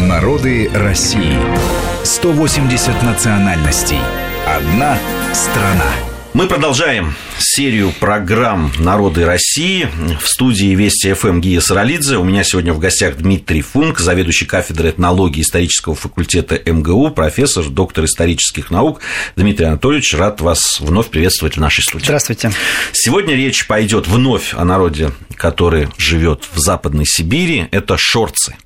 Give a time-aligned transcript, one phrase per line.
[0.00, 1.36] Народы России.
[2.02, 3.98] 180 национальностей.
[4.46, 4.98] Одна
[5.34, 5.92] страна.
[6.32, 9.86] Мы продолжаем серию программ «Народы России».
[10.18, 12.16] В студии Вести ФМ Гия Саралидзе.
[12.16, 18.06] У меня сегодня в гостях Дмитрий Функ, заведующий кафедрой этнологии исторического факультета МГУ, профессор, доктор
[18.06, 19.00] исторических наук.
[19.36, 22.06] Дмитрий Анатольевич, рад вас вновь приветствовать в нашей студии.
[22.06, 22.50] Здравствуйте.
[22.92, 27.68] Сегодня речь пойдет вновь о народе, который живет в Западной Сибири.
[27.72, 28.56] Это шорцы.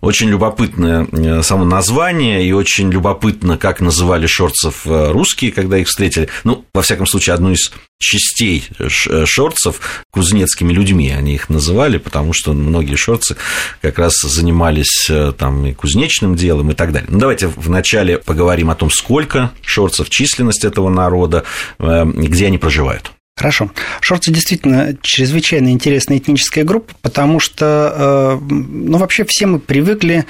[0.00, 5.88] Очень любопытное э, само название, и очень любопытно, как называли шорцев э, русские, когда их
[5.88, 6.28] встретили.
[6.44, 12.32] Ну, во всяком случае, одну из частей э, шорцев кузнецкими людьми они их называли, потому
[12.32, 13.36] что многие шорцы
[13.80, 17.08] как раз занимались там и кузнечным делом и так далее.
[17.10, 21.44] Ну, давайте вначале поговорим о том, сколько шорцев, численность этого народа,
[21.78, 23.12] где они проживают.
[23.36, 23.70] Хорошо.
[24.00, 30.24] Шорцы действительно чрезвычайно интересная этническая группа, потому что, э, ну, вообще все мы привыкли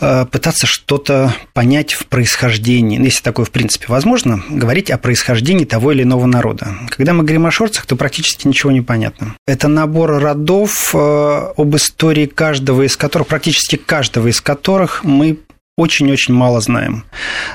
[0.00, 5.90] э, пытаться что-то понять в происхождении, если такое в принципе возможно, говорить о происхождении того
[5.90, 6.68] или иного народа.
[6.90, 9.34] Когда мы говорим о шорцах, то практически ничего не понятно.
[9.48, 15.38] Это набор родов, э, об истории каждого из которых, практически каждого из которых мы
[15.78, 17.04] очень-очень мало знаем.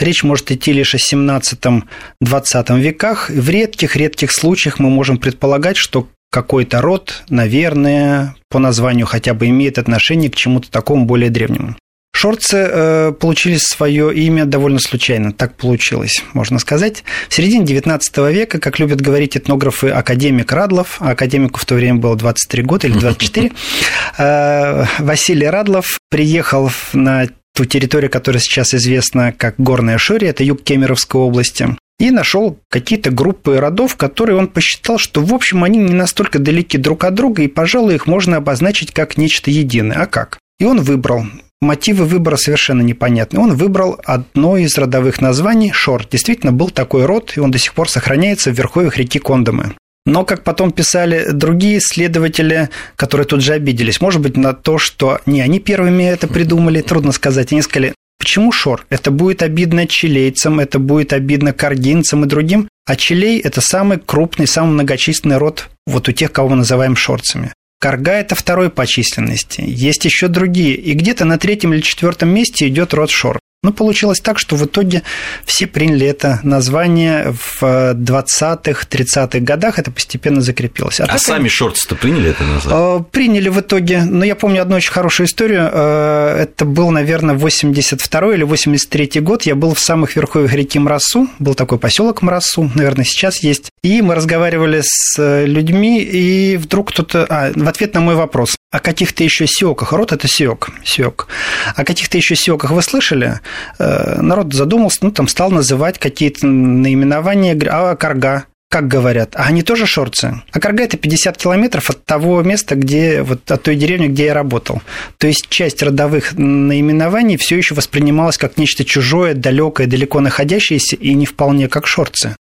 [0.00, 3.28] Речь может идти лишь о 17-20 веках.
[3.28, 9.78] В редких-редких случаях мы можем предполагать, что какой-то род, наверное, по названию хотя бы имеет
[9.78, 11.76] отношение к чему-то такому более древнему.
[12.16, 17.04] Шорцы э, получили свое имя довольно случайно, так получилось, можно сказать.
[17.28, 21.98] В середине XIX века, как любят говорить этнографы, академик Радлов, а академику в то время
[21.98, 23.52] было 23 года или 24,
[24.18, 30.62] э, Василий Радлов приехал на ту территорию, которая сейчас известна как Горная Ширия, это юг
[30.62, 35.92] Кемеровской области, и нашел какие-то группы родов, которые он посчитал, что, в общем, они не
[35.92, 39.98] настолько далеки друг от друга, и, пожалуй, их можно обозначить как нечто единое.
[39.98, 40.38] А как?
[40.58, 41.26] И он выбрал
[41.62, 43.40] Мотивы выбора совершенно непонятны.
[43.40, 46.06] Он выбрал одно из родовых названий– Шор.
[46.06, 49.74] Действительно, был такой род, и он до сих пор сохраняется в верховьях реки Кондомы.
[50.04, 55.20] Но, как потом писали другие исследователи, которые тут же обиделись, может быть, на то, что
[55.26, 57.52] не они первыми это придумали, трудно сказать.
[57.52, 58.86] Они сказали, почему шор?
[58.88, 62.68] Это будет обидно чилейцам, это будет обидно каргинцам и другим.
[62.86, 67.52] А чилей– это самый крупный, самый многочисленный род вот у тех, кого мы называем шорцами.
[67.78, 69.62] Карга– это второй по численности.
[69.66, 70.74] Есть еще другие.
[70.74, 73.38] И где-то на третьем или четвертом месте идет род шор.
[73.66, 75.02] Но ну, получилось так, что в итоге
[75.44, 81.00] все приняли это название в 20-х, 30-х годах, это постепенно закрепилось.
[81.00, 83.00] А, а так, сами шорты-то приняли это название?
[83.00, 87.34] Э, приняли в итоге, но я помню одну очень хорошую историю, э, это был, наверное,
[87.34, 92.70] 82 или 83 год, я был в самых верховьях реки Мрасу, был такой поселок Мрасу,
[92.72, 98.00] наверное, сейчас есть, и мы разговаривали с людьми, и вдруг кто-то, а, в ответ на
[98.00, 101.28] мой вопрос, о каких-то еще сиоках, рот это сиок, сиок,
[101.74, 103.40] о каких-то еще сиоках вы слышали?
[103.78, 109.62] Э, народ задумался, ну, там стал называть какие-то наименования, а карга, как говорят, а они
[109.62, 110.42] тоже шорцы.
[110.52, 114.34] А Карга– это 50 километров от того места, где, вот от той деревни, где я
[114.34, 114.82] работал.
[115.16, 121.14] То есть часть родовых наименований все еще воспринималась как нечто чужое, далекое, далеко находящееся и
[121.14, 122.36] не вполне как шорцы.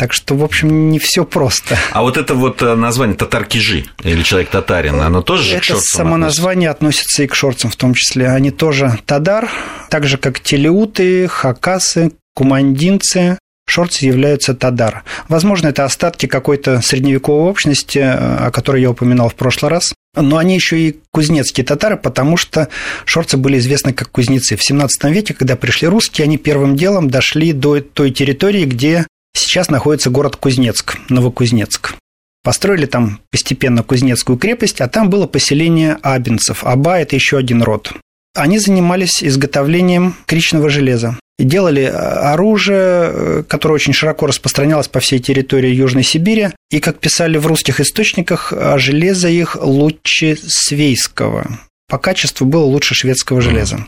[0.00, 1.76] Так что, в общем, не все просто.
[1.92, 6.14] А вот это вот э, название татар-кижи или человек-татарин, оно тоже это к шорцам само
[6.14, 6.40] относится?
[6.40, 8.30] название относится и к шорцам в том числе.
[8.30, 9.50] Они тоже тадар,
[9.90, 13.38] так же, как телеуты, хакасы, кумандинцы,
[13.68, 15.04] шорцы являются тадар.
[15.28, 19.92] Возможно, это остатки какой-то средневековой общности, э, о которой я упоминал в прошлый раз.
[20.16, 22.68] Но они еще и кузнецкие татары, потому что
[23.04, 24.56] шорцы были известны как кузнецы.
[24.56, 29.70] В 17 веке, когда пришли русские, они первым делом дошли до той территории, где Сейчас
[29.70, 31.94] находится город Кузнецк, Новокузнецк.
[32.42, 36.64] Построили там постепенно Кузнецкую крепость, а там было поселение абинцев.
[36.64, 37.92] Аба– это еще один род.
[38.34, 41.18] Они занимались изготовлением кричного железа.
[41.38, 46.50] И делали э, оружие, э, которое очень широко распространялось по всей территории Южной Сибири.
[46.70, 51.58] И, как писали в русских источниках, железо их лучше свейского
[51.90, 53.84] по качеству было лучше шведского железа.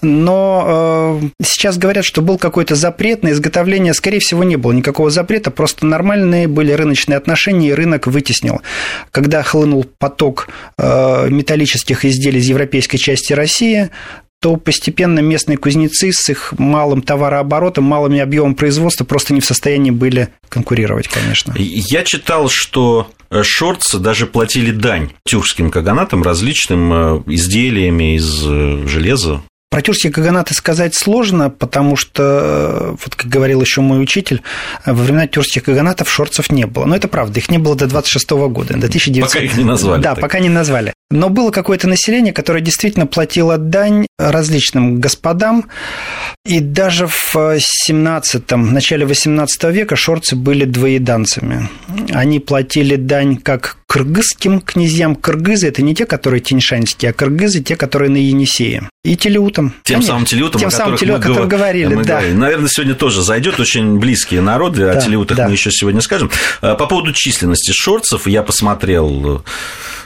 [0.00, 5.10] Но э, сейчас говорят, что был какой-то запрет на изготовление, скорее всего, не было никакого
[5.10, 8.62] запрета, просто нормальные были рыночные отношения, и рынок вытеснил.
[9.10, 10.48] Когда хлынул поток
[10.78, 13.90] э, металлических изделий из европейской части России,
[14.40, 19.90] то постепенно местные кузнецы с их малым товарооборотом, малыми объемом производства просто не в состоянии
[19.90, 21.54] были конкурировать, конечно.
[21.56, 23.10] Я читал, что
[23.42, 29.42] шортс даже платили дань тюркским каганатам различным э, изделиями из э, железа.
[29.68, 34.40] Про тюркские каганаты сказать сложно, потому что, вот как говорил еще мой учитель,
[34.86, 36.84] во времена тюркских каганатов шорцев не было.
[36.84, 39.28] Но это правда, их не было до 26 года, до 1900...
[39.28, 40.02] Пока их не назвали.
[40.02, 40.20] Да, так.
[40.20, 40.94] пока не назвали.
[41.10, 45.66] Но было какое-то население, которое действительно платило дань различным господам.
[46.44, 51.68] И даже в 17 начале 18 века шорцы были двоеданцами.
[52.12, 55.14] Они платили дань как кыргызским князьям.
[55.14, 58.88] Кыргызы– это не те, которые тиньшанские, а кыргызы– те, которые на Енисее.
[59.04, 59.74] И телеутам.
[59.84, 62.14] Тем самым телеутам, Тем самым телеутам, о которых говорили, мы да.
[62.16, 62.34] Говорили.
[62.34, 65.46] Наверное, сегодня тоже зайдет очень близкие народы, да, о телеутах да.
[65.46, 66.32] мы еще сегодня скажем.
[66.60, 69.44] По поводу численности шорцев я посмотрел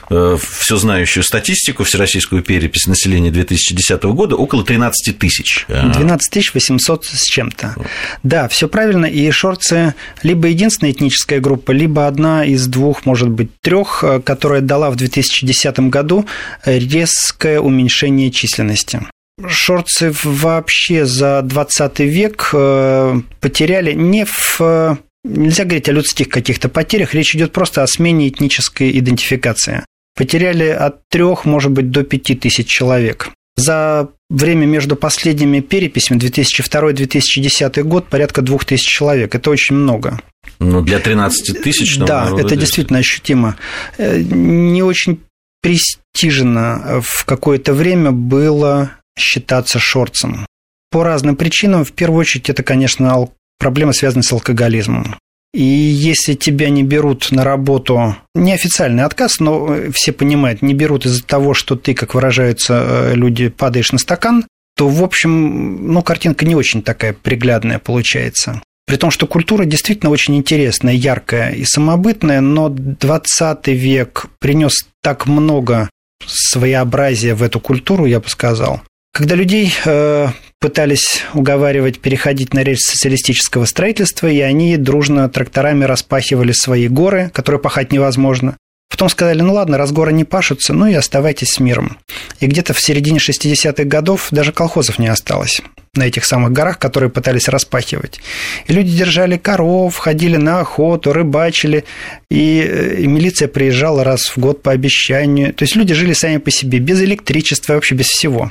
[0.37, 5.65] все знающую статистику, всероссийскую перепись населения 2010 года, около 13 тысяч.
[5.67, 7.75] 12 тысяч 800 с чем-то.
[8.23, 13.49] Да, все правильно, и шорцы либо единственная этническая группа, либо одна из двух, может быть,
[13.61, 16.25] трех, э, которая дала в 2010 году
[16.65, 19.01] резкое уменьшение численности.
[19.47, 27.13] Шорцы вообще за 20 век э, потеряли не в Нельзя говорить о людских каких-то потерях,
[27.13, 29.85] речь идет просто о смене этнической идентификации
[30.15, 33.29] потеряли от трех, может быть, до пяти тысяч человек.
[33.55, 39.35] За время между последними переписями 2002-2010 год порядка двух тысяч человек.
[39.35, 40.19] Это очень много.
[40.59, 41.97] Ну, для 13 тысяч.
[41.97, 42.59] Да, это здесь.
[42.59, 43.57] действительно ощутимо.
[43.97, 45.21] Э, не очень
[45.61, 50.45] престижно в какое-то время было считаться шорцем.
[50.89, 51.85] По разным причинам.
[51.85, 53.27] В первую очередь, это, конечно,
[53.59, 55.17] проблема, связанная с алкоголизмом.
[55.53, 61.23] И если тебя не берут на работу, неофициальный отказ, но все понимают, не берут из-за
[61.23, 64.45] того, что ты, как выражаются э, люди, падаешь на стакан,
[64.77, 68.61] то, в общем, ну, картинка не очень такая приглядная получается.
[68.87, 75.27] При том, что культура действительно очень интересная, яркая и самобытная, но 20 век принес так
[75.27, 75.89] много
[76.25, 78.81] своеобразия в эту культуру, я бы сказал.
[79.13, 80.27] Когда людей э,
[80.61, 87.59] пытались уговаривать переходить на речь социалистического строительства, и они дружно тракторами распахивали свои горы, которые
[87.59, 88.55] пахать невозможно.
[88.89, 91.97] Потом сказали, ну ладно, раз горы не пашутся, ну и оставайтесь с миром.
[92.39, 95.61] И где-то в середине 60-х годов даже колхозов не осталось
[95.93, 98.21] на этих самых горах, которые пытались распахивать.
[98.67, 101.83] И люди держали коров, ходили на охоту, рыбачили,
[102.29, 105.53] и, и милиция приезжала раз в год по обещанию.
[105.53, 108.49] То есть люди жили сами по себе, без электричества, вообще без всего,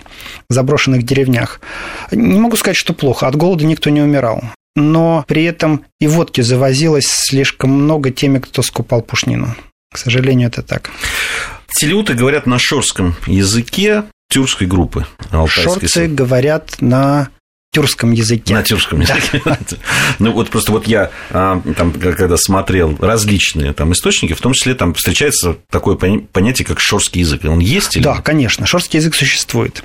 [0.50, 1.62] в заброшенных деревнях.
[2.10, 4.42] Не могу сказать, что плохо, от голода никто не умирал.
[4.76, 9.56] Но при этом и водки завозилось слишком много теми, кто скупал пушнину.
[9.90, 10.90] К сожалению, это так.
[11.74, 15.04] Телеуты говорят на шорском языке тюркской группы.
[15.46, 17.28] Шорцы говорят на
[17.72, 18.54] тюркском языке.
[18.54, 19.42] На тюркском языке.
[19.44, 19.58] Да.
[20.18, 24.74] ну вот просто вот я а, там, когда смотрел различные там источники, в том числе
[24.74, 27.44] там встречается такое понятие, как шорский язык.
[27.44, 29.84] Он есть или Да, конечно, шорский язык существует.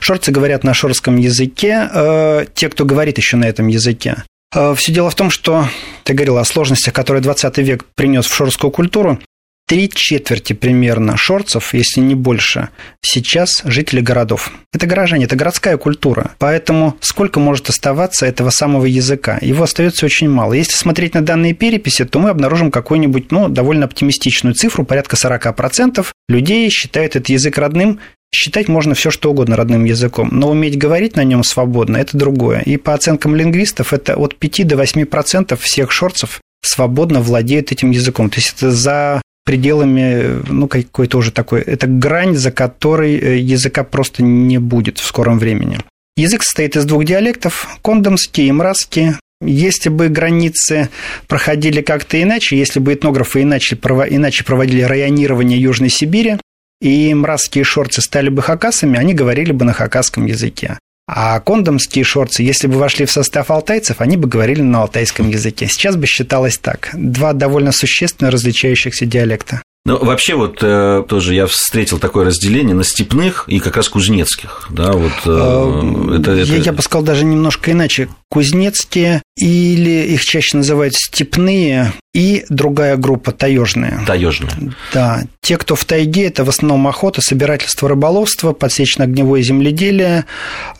[0.00, 4.22] Шорцы говорят на шорском языке, э, те, кто говорит еще на этом языке.
[4.54, 5.68] Э, Все дело в том, что
[6.04, 9.18] ты говорил о сложностях, которые 20 век принес в шорскую культуру
[9.66, 12.68] три четверти примерно шорцев, если не больше,
[13.00, 14.50] сейчас жители городов.
[14.72, 16.32] Это горожане, это городская культура.
[16.38, 19.38] Поэтому сколько может оставаться этого самого языка?
[19.40, 20.52] Его остается очень мало.
[20.52, 26.06] Если смотреть на данные переписи, то мы обнаружим какую-нибудь, ну, довольно оптимистичную цифру, порядка 40%
[26.28, 28.00] людей считают этот язык родным,
[28.34, 32.62] Считать можно все, что угодно родным языком, но уметь говорить на нем свободно– это другое.
[32.62, 38.30] И по оценкам лингвистов, это от 5 до 8% всех шорцев свободно владеют этим языком.
[38.30, 43.84] То есть это за пределами, ну, какой-то уже такой, это грань, за которой э, языка
[43.84, 45.78] просто не будет в скором времени.
[46.16, 49.12] Язык состоит из двух диалектов– кондомский и мразский.
[49.42, 50.88] Если бы границы
[51.26, 56.38] проходили как-то иначе, если бы этнографы иначе, иначе проводили районирование Южной Сибири,
[56.80, 60.78] и мразские шорцы стали бы хакасами, они говорили бы на хакасском языке.
[61.06, 65.66] А кондомские шорцы, если бы вошли в состав алтайцев, они бы говорили на алтайском языке.
[65.66, 66.90] Сейчас бы считалось так.
[66.94, 69.62] Два довольно существенно различающихся диалекта.
[69.86, 74.68] Ну, вообще, вот э, тоже я встретил такое разделение на степных и как раз кузнецких.
[74.70, 76.52] Да, вот, э, а, это, это...
[76.52, 78.08] Я, я бы сказал даже немножко иначе.
[78.30, 84.00] Кузнецкие или их чаще называют степные и другая группа таежные.
[84.06, 84.72] Таежные.
[84.94, 85.24] Да.
[85.42, 90.24] Те, кто в тайге, это в основном охота, собирательство, рыболовство, подсечно-огневое земледелие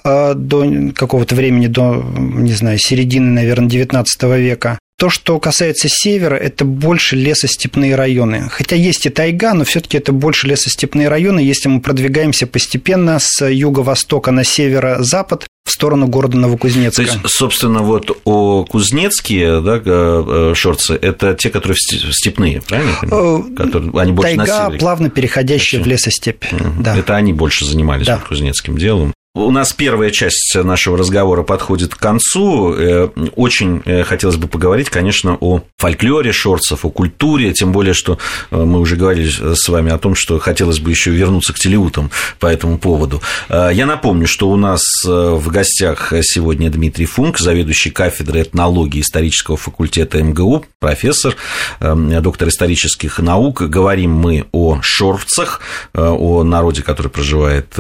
[0.03, 4.79] э, до какого-то времени, до, не знаю, середины, наверное, 19 века.
[4.97, 8.49] То, что касается севера, это больше лесостепные районы.
[8.49, 11.41] Хотя есть и тайга, но все-таки это больше лесостепные районы.
[11.41, 17.03] Если мы продвигаемся постепенно с юго-востока на северо-запад в сторону города Новокузнецка.
[17.05, 22.93] То есть, собственно, вот о Кузнецкие да, э, шорцы– это те, которые степные, правильно?
[23.03, 26.53] Э, которые, они больше Тайга, плавно переходящая в лесостепь.
[26.53, 26.83] Угу.
[26.83, 26.97] Да.
[26.97, 28.19] Это они больше занимались да.
[28.19, 29.14] кузнецким делом.
[29.37, 32.73] У нас первая часть нашего разговора подходит к концу.
[32.73, 38.19] Э, очень э, хотелось бы поговорить, конечно, о фольклоре шорцев, о культуре, тем более, что
[38.53, 42.13] э, мы уже говорили с вами о том, что хотелось бы еще вернуться к телеутам
[42.39, 43.21] по этому поводу.
[43.49, 50.23] Я напомню, что у нас в гостях сегодня Дмитрий Функ, заведующий кафедрой этнологии исторического факультета
[50.23, 51.37] МГУ, профессор,
[51.81, 53.63] доктор исторических наук.
[53.63, 55.61] Говорим мы о шорцах,
[55.93, 57.75] о народе, который проживает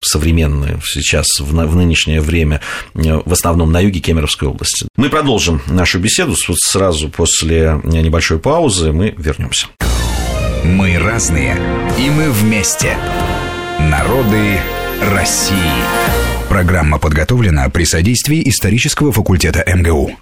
[0.00, 2.60] современно сейчас в, в нынешнее время
[2.94, 4.88] э, в основном на юге Кемеровской области.
[4.96, 8.92] Мы продолжим нашу беседу сразу после небольшой паузы.
[8.92, 9.66] Мы вернемся.
[10.64, 11.56] Мы разные,
[11.98, 12.96] и мы вместе.
[13.78, 14.60] Народы
[15.12, 15.56] России.
[16.48, 20.12] Программа подготовлена при содействии исторического факультета МГУ.